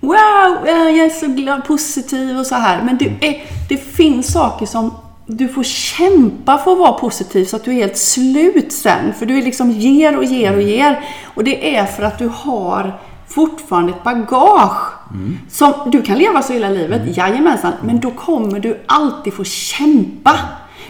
[0.00, 2.82] Wow, jag är så glad, positiv och så här.
[2.82, 4.94] Men det, är, det finns saker som
[5.26, 9.12] du får kämpa för att vara positiv så att du är helt slut sen.
[9.18, 11.04] För du är liksom ger och ger och ger.
[11.34, 15.01] Och det är för att du har fortfarande ett bagage.
[15.48, 17.12] Som, du kan leva så hela livet, mm.
[17.12, 17.72] jajamensan.
[17.82, 20.38] Men då kommer du alltid få kämpa.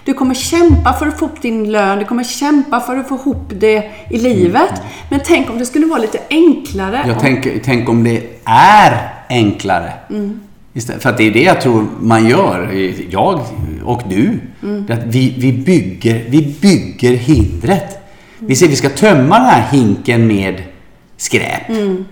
[0.05, 3.15] Du kommer kämpa för att få upp din lön, du kommer kämpa för att få
[3.15, 4.71] ihop det i livet.
[4.71, 4.85] Mm.
[5.11, 7.05] Men tänk om det skulle vara lite enklare.
[7.07, 9.93] Jag tänker, tänk om det är enklare.
[10.11, 10.41] Mm.
[10.75, 12.73] Istället, för att det är det jag tror man gör,
[13.11, 13.41] jag
[13.85, 14.41] och du.
[14.63, 14.85] Mm.
[14.91, 17.99] Att vi, vi, bygger, vi bygger hindret.
[18.39, 20.63] Vi säger vi ska tömma den här hinken med
[21.17, 21.69] skräp.
[21.69, 22.05] Mm.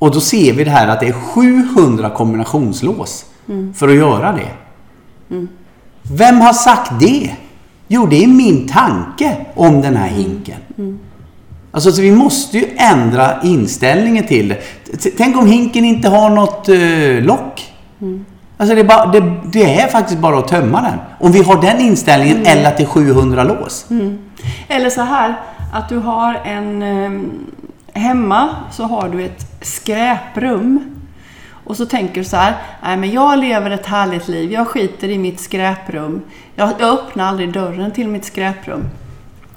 [0.00, 3.74] Och då ser vi det här att det är 700 kombinationslås mm.
[3.74, 4.48] för att göra det.
[5.30, 5.48] Mm.
[6.02, 7.30] Vem har sagt det?
[7.88, 10.56] Jo, det är min tanke om den här hinken.
[10.78, 10.98] Mm.
[11.70, 14.60] Alltså, så vi måste ju ändra inställningen till det.
[15.16, 17.72] Tänk om hinken inte har något uh, lock.
[18.00, 18.24] Mm.
[18.56, 20.98] Alltså det är, bara, det, det är, faktiskt bara att tömma den.
[21.20, 22.58] Om vi har den inställningen mm.
[22.58, 23.86] eller att det är 700 lås.
[23.90, 24.18] Mm.
[24.68, 25.34] Eller så här,
[25.72, 26.82] att du har en...
[26.82, 27.46] Um,
[27.92, 30.96] hemma så har du ett skräprum.
[31.64, 35.08] Och så tänker du så här, nej men jag lever ett härligt liv, jag skiter
[35.08, 36.22] i mitt skräprum.
[36.54, 38.88] Jag, jag öppnar aldrig dörren till mitt skräprum.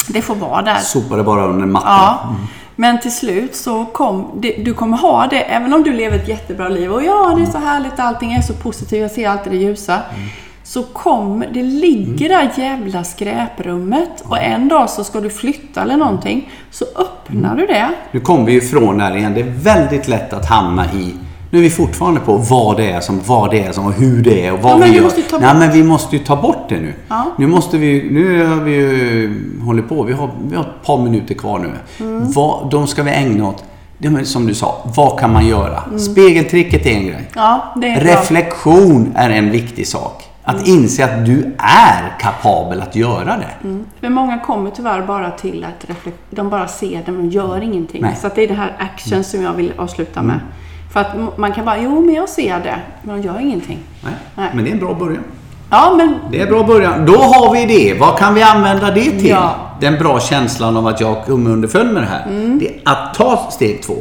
[0.08, 0.76] Det får vara där.
[0.76, 1.92] Sopar det bara under mattan.
[1.92, 2.30] Ja.
[2.30, 2.48] Mm.
[2.76, 6.70] Men till slut så kom, du kommer ha det, även om du lever ett jättebra
[6.70, 9.58] liv och ja, det är så härligt, allting är så positivt, jag ser alltid det
[9.58, 9.94] ljusa.
[9.94, 10.30] Mm.
[10.64, 15.98] Så kom, det ligger där jävla skräprummet och en dag så ska du flytta eller
[15.98, 16.52] någonting.
[16.72, 17.90] Så öppnar du det.
[18.12, 19.34] Nu kommer vi ifrån där igen.
[19.34, 21.14] Det är väldigt lätt att hamna i
[21.54, 24.24] nu är vi fortfarande på vad det är som, vad det är som och hur
[24.24, 25.40] det är och vad ja, vi gör.
[25.40, 26.94] Nej, men vi måste ju ta bort det nu.
[27.08, 27.26] Ja.
[27.38, 30.98] Nu måste vi, nu har vi ju hållit på, vi har, vi har ett par
[30.98, 31.72] minuter kvar nu.
[32.06, 32.32] Mm.
[32.32, 33.64] Vad, de ska vi ägna åt,
[33.98, 35.84] det som du sa, vad kan man göra?
[35.88, 36.00] Mm.
[36.00, 37.30] Spegeltricket är en grej.
[37.36, 39.22] Ja, är Reflektion bra.
[39.22, 40.24] är en viktig sak.
[40.44, 40.80] Att mm.
[40.80, 43.68] inse att du är kapabel att göra det.
[43.68, 43.86] Mm.
[44.00, 45.88] För många kommer tyvärr bara till att
[46.30, 48.02] de bara ser det men gör ingenting.
[48.02, 48.16] Nej.
[48.22, 49.24] Så det är det här action mm.
[49.24, 50.36] som jag vill avsluta med.
[50.36, 50.46] Mm.
[50.94, 53.80] För att man kan bara, jo men jag ser det, men de gör ingenting.
[54.04, 54.14] Nej.
[54.36, 54.50] Nej.
[54.54, 55.24] Men det är en bra början.
[55.70, 56.16] Ja, men...
[56.32, 57.06] Det är en bra början.
[57.06, 58.00] Då har vi det.
[58.00, 59.30] Vad kan vi använda det till?
[59.30, 59.56] Ja.
[59.82, 62.26] Den bra känslan av att jag kommer underföljd med det här.
[62.28, 62.60] Mm.
[62.60, 63.96] Det är att ta steg två.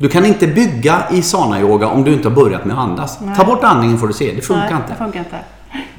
[0.00, 3.20] Du kan inte bygga i sana-yoga om du inte har börjat med att andas.
[3.20, 3.36] Nej.
[3.36, 4.32] Ta bort andningen får du se.
[4.32, 4.92] Det funkar Nej, inte.
[4.92, 5.36] Det funkar inte.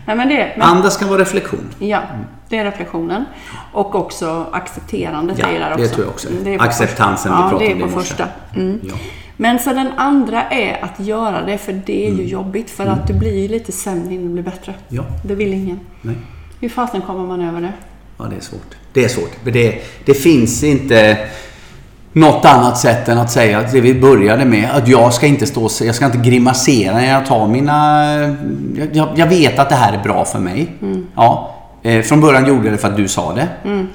[0.06, 0.68] Nej, men det, men...
[0.68, 1.68] Andas kan vara reflektion.
[1.80, 2.02] Ja,
[2.50, 3.26] det är reflektionen.
[3.74, 5.84] Och också accepterandet ja, är där också.
[5.84, 6.28] det tror jag också.
[6.44, 8.28] Det är Acceptansen, vi pratade om det i första.
[8.56, 8.80] Mm.
[8.84, 8.94] Ja.
[9.38, 12.28] Men så den andra är att göra det, för det är ju mm.
[12.28, 12.70] jobbigt.
[12.70, 12.96] För mm.
[12.96, 14.74] att det blir ju lite sämre innan det blir bättre.
[14.88, 15.04] Ja.
[15.26, 15.80] Det vill ingen.
[16.02, 16.16] Nej.
[16.60, 17.74] Hur fasen kommer man över det?
[18.18, 18.76] Ja, det är svårt.
[18.94, 19.32] Det är svårt.
[19.44, 21.18] Det, det finns inte
[22.14, 25.46] något annat sätt än att säga att det vi började med, att jag ska inte
[25.46, 28.06] stå jag ska inte grimasera när jag tar mina...
[28.92, 30.76] Jag, jag vet att det här är bra för mig.
[30.82, 31.08] Mm.
[31.16, 31.56] Ja.
[31.84, 33.48] Eh, från början gjorde jag det för att du sa det.
[33.64, 33.88] Mm.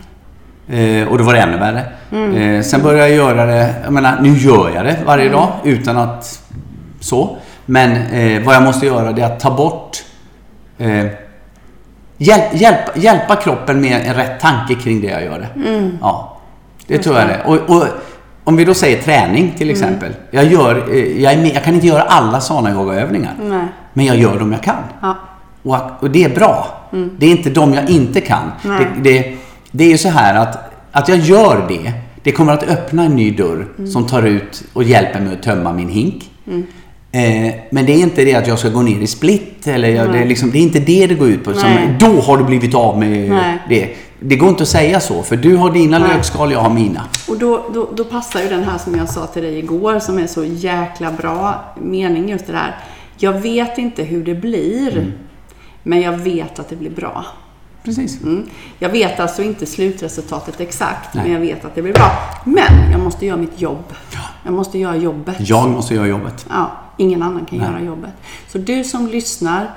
[0.69, 1.83] Eh, och då var det ännu värre.
[2.13, 2.37] Mm.
[2.37, 5.37] Eh, sen började jag göra det, jag menar nu gör jag det varje mm.
[5.37, 6.43] dag utan att
[7.01, 7.37] så.
[7.67, 10.05] Men eh, vad jag måste göra det är att ta bort
[10.79, 11.07] eh,
[12.17, 15.69] hjälp, hjälpa, hjälpa kroppen med en rätt tanke kring det jag gör det.
[15.69, 15.99] Mm.
[16.01, 16.36] Ja.
[16.87, 17.43] Det tror jag det.
[17.45, 17.85] Och, och,
[18.45, 19.73] om vi då säger träning till mm.
[19.73, 20.09] exempel.
[20.09, 20.21] Mm.
[20.31, 23.35] Jag, gör, eh, jag, med, jag, kan inte göra alla sådana yogaövningar.
[23.93, 24.83] Men jag gör dem jag kan.
[25.01, 25.17] Ja.
[25.63, 26.69] Och, och, det är bra.
[26.93, 27.11] Mm.
[27.19, 28.53] Det är inte de jag inte kan.
[28.63, 29.37] Det, det,
[29.71, 31.93] det, är ju så här att, att jag gör det.
[32.23, 33.91] Det kommer att öppna en ny dörr mm.
[33.91, 36.31] som tar ut och hjälper mig att tömma min hink.
[36.47, 36.67] Mm.
[37.13, 39.67] Eh, men det är inte det att jag ska gå ner i split.
[39.67, 41.55] Eller jag, det, är liksom, det är inte det det går ut på.
[41.55, 41.71] Som,
[42.01, 43.59] då har du blivit av med Nej.
[43.69, 43.97] det.
[44.21, 46.09] Det går inte att säga så, för du har dina Nej.
[46.09, 47.03] lökskal, jag har mina.
[47.29, 50.19] Och då, då, då, passar ju den här som jag sa till dig igår, som
[50.19, 52.77] är så jäkla bra mening just det där.
[53.17, 55.13] Jag vet inte hur det blir, mm.
[55.83, 57.25] men jag vet att det blir bra.
[57.87, 58.23] Precis.
[58.23, 58.47] Mm.
[58.79, 61.25] Jag vet alltså inte slutresultatet exakt, Nej.
[61.25, 62.11] men jag vet att det blir bra.
[62.45, 63.85] Men jag måste göra mitt jobb.
[64.13, 64.19] Ja.
[64.45, 65.37] Jag måste göra jobbet.
[65.39, 66.47] Jag måste göra jobbet.
[66.51, 67.69] Ja, ingen annan kan Nej.
[67.69, 68.11] göra jobbet.
[68.49, 69.71] Så du som lyssnar,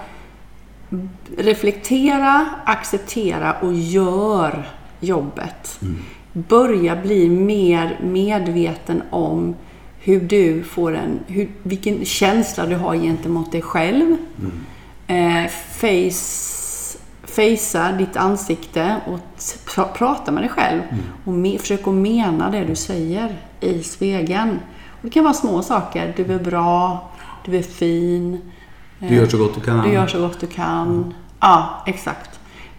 [1.38, 5.80] reflektera, acceptera och gör jobbet.
[5.82, 5.96] Mm.
[6.34, 9.56] Börja bli mer medveten om
[10.00, 14.18] hur du får en, hur, vilken känsla du har gentemot dig själv.
[14.40, 15.46] Mm.
[15.46, 19.20] Eh, face, facea ditt ansikte och
[19.66, 20.82] pr prata med dig själv.
[20.90, 21.04] Mm.
[21.26, 24.60] Och me, försök att mena det du säger i spegeln.
[24.92, 26.14] Och det kan vara små saker.
[26.18, 27.10] Du är bra,
[27.46, 28.52] du är fin.
[29.00, 29.82] Du gör så gott du kan.
[29.88, 30.88] Du gör så gott du kan.
[30.88, 31.14] Mm.
[31.40, 32.30] Ja, exakt.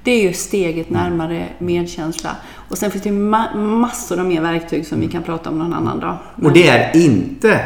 [0.05, 2.31] Det är ju steget närmare medkänsla.
[2.69, 5.75] Och sen finns det ma massor av mer verktyg som vi kan prata om någon
[5.75, 6.17] annan dag.
[6.37, 6.47] Men...
[6.47, 7.61] Och det är inte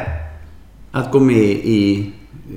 [0.92, 2.12] att gå med i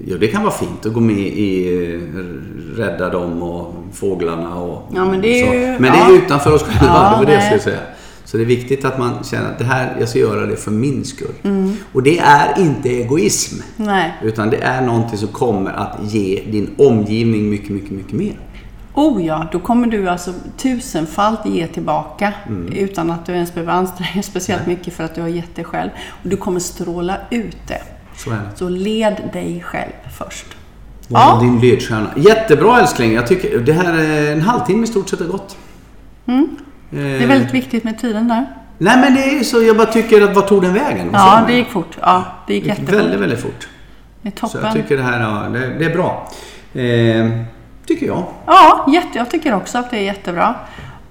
[0.08, 4.92] Ja, det kan vara fint att gå med i eh, Rädda dem och Fåglarna och
[4.96, 5.54] Ja, men det är så.
[5.54, 6.16] ju- Men det är ja.
[6.18, 7.80] utanför oss själva, Ja, det var det jag skulle säga.
[8.28, 10.72] Så det är viktigt att man känner att det här, jag ska göra det för
[10.72, 11.34] min skull.
[11.44, 11.76] Mm.
[11.94, 13.62] Och det är inte egoism.
[13.76, 14.14] Nej.
[14.24, 18.40] Utan det är någonting som kommer att ge din omgivning mycket, mycket, mycket mer.
[18.94, 22.74] Oh ja, då kommer du alltså tusenfalt ge tillbaka Mm.
[22.74, 25.66] utan att du ens behöver anstränga dig speciellt mycket för att du har gett dig
[25.66, 25.90] själv.
[26.24, 27.82] Och du kommer stråla ut det.
[28.16, 28.50] Så är.
[28.56, 30.46] Så led dig själv först.
[31.08, 31.40] Ja.
[31.42, 32.08] din ledstjärna.
[32.16, 33.14] Jättebra älskling.
[33.14, 35.58] Jag tycker det här är en halvtimme i stort sett har gått.
[36.26, 36.48] Mm.
[36.90, 38.46] Det är väldigt viktigt med tiden där.
[38.78, 39.62] Nej men det är ju så.
[39.64, 41.10] Jag bara tycker att vart tog den vägen?
[41.14, 41.98] Ja, det gick fort.
[42.02, 43.00] Ja, det gick Det gick jättefort.
[43.04, 43.68] väldigt, väldigt fort.
[44.22, 44.74] Det är Så jag toppen.
[44.74, 46.28] tycker det här ja, det, det är bra.
[46.74, 47.30] Eh,
[47.88, 48.24] tycker jag.
[48.46, 50.56] Ja, jätte, jag tycker också att det är jättebra.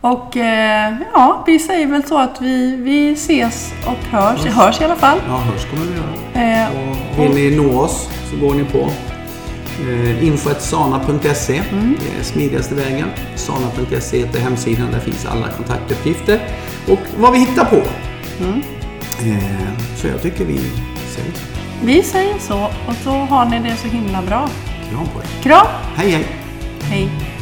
[0.01, 4.85] Och eh, ja, vi säger väl så att vi, vi ses och hörs, hörs i
[4.85, 5.19] alla fall.
[5.29, 6.63] Ja, hörs kommer vi göra.
[6.63, 6.69] Eh,
[7.19, 8.89] Och vill ni nå oss så går ni på eh,
[10.23, 11.63] info.sana.se.
[11.73, 11.97] Mm.
[12.01, 13.09] Det är smidigaste vägen.
[13.35, 14.93] Sana.se heter hemsidan.
[14.93, 16.41] Där finns alla kontaktuppgifter
[16.89, 17.83] och vad vi hittar på.
[18.45, 18.63] Mm.
[19.21, 20.59] Eh, så jag tycker vi
[21.09, 21.33] säger
[21.85, 24.49] vi säger så och så har ni det så himla bra.
[24.91, 25.43] kram på er.
[25.43, 25.67] Kram!
[25.97, 26.27] Hej hej!
[26.83, 27.36] Hej!